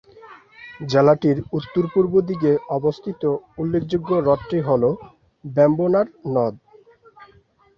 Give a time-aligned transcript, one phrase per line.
[0.85, 3.21] জেলাটির উত্তর-পূর্ব দিকে অবস্থিত
[3.57, 4.89] উল্লেখযোগ্য হ্রদটি হলো
[5.43, 6.55] বেম্বনাড় হ্রদ।